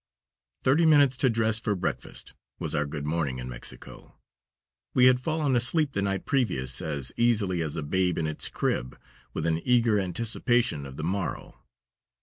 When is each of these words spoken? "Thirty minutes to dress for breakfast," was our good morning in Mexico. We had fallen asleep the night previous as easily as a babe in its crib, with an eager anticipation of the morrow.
"Thirty 0.63 0.83
minutes 0.87 1.15
to 1.17 1.29
dress 1.29 1.59
for 1.59 1.75
breakfast," 1.75 2.33
was 2.57 2.73
our 2.73 2.87
good 2.87 3.05
morning 3.05 3.37
in 3.37 3.47
Mexico. 3.47 4.17
We 4.95 5.05
had 5.05 5.19
fallen 5.19 5.55
asleep 5.55 5.93
the 5.93 6.01
night 6.01 6.25
previous 6.25 6.81
as 6.81 7.13
easily 7.17 7.61
as 7.61 7.75
a 7.75 7.83
babe 7.83 8.17
in 8.17 8.25
its 8.25 8.49
crib, 8.49 8.99
with 9.35 9.45
an 9.45 9.61
eager 9.63 9.99
anticipation 9.99 10.87
of 10.87 10.97
the 10.97 11.03
morrow. 11.03 11.65